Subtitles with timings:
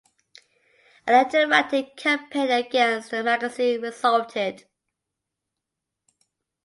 [1.05, 4.65] A letter writing campaign against the magazine resulted.